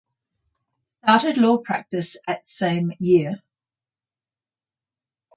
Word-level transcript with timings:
Started 1.03 1.37
law 1.37 1.59
practice 1.59 2.17
at 2.27 2.43
same 2.47 2.91
year. 2.97 3.43